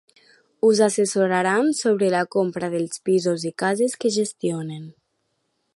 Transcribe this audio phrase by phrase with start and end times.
[0.69, 4.89] Us assessoraran sobre la compra dels pisos i cases que gestionen.